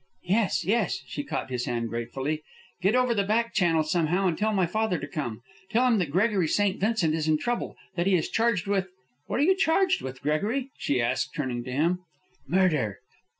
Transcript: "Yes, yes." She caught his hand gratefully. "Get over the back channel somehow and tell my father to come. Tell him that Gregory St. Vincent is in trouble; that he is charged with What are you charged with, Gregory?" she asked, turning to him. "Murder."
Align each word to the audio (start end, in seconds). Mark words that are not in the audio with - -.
"Yes, 0.25 0.65
yes." 0.65 1.03
She 1.05 1.23
caught 1.23 1.51
his 1.51 1.65
hand 1.65 1.89
gratefully. 1.89 2.41
"Get 2.81 2.95
over 2.95 3.13
the 3.13 3.23
back 3.23 3.53
channel 3.53 3.83
somehow 3.83 4.25
and 4.25 4.35
tell 4.35 4.51
my 4.51 4.65
father 4.65 4.97
to 4.97 5.07
come. 5.07 5.43
Tell 5.69 5.85
him 5.85 5.99
that 5.99 6.09
Gregory 6.09 6.47
St. 6.47 6.79
Vincent 6.79 7.13
is 7.13 7.27
in 7.27 7.37
trouble; 7.37 7.75
that 7.93 8.07
he 8.07 8.15
is 8.15 8.27
charged 8.27 8.65
with 8.65 8.87
What 9.27 9.39
are 9.39 9.43
you 9.43 9.55
charged 9.55 10.01
with, 10.01 10.23
Gregory?" 10.23 10.71
she 10.75 10.99
asked, 10.99 11.35
turning 11.35 11.63
to 11.65 11.71
him. 11.71 11.99
"Murder." 12.47 12.97